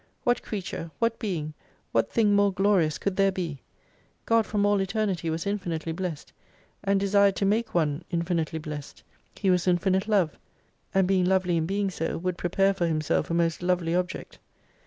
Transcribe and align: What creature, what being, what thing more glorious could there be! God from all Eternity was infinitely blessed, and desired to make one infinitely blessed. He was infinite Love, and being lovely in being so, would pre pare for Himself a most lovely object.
What 0.23 0.41
creature, 0.41 0.89
what 0.97 1.19
being, 1.19 1.53
what 1.91 2.11
thing 2.11 2.33
more 2.35 2.51
glorious 2.51 2.97
could 2.97 3.17
there 3.17 3.31
be! 3.31 3.61
God 4.25 4.47
from 4.47 4.65
all 4.65 4.81
Eternity 4.81 5.29
was 5.29 5.45
infinitely 5.45 5.91
blessed, 5.91 6.33
and 6.83 6.99
desired 6.99 7.35
to 7.35 7.45
make 7.45 7.75
one 7.75 8.03
infinitely 8.09 8.57
blessed. 8.57 9.03
He 9.35 9.51
was 9.51 9.67
infinite 9.67 10.07
Love, 10.07 10.39
and 10.91 11.07
being 11.07 11.25
lovely 11.25 11.55
in 11.55 11.67
being 11.67 11.91
so, 11.91 12.17
would 12.17 12.39
pre 12.39 12.49
pare 12.49 12.73
for 12.73 12.87
Himself 12.87 13.29
a 13.29 13.35
most 13.35 13.61
lovely 13.61 13.93
object. 13.93 14.39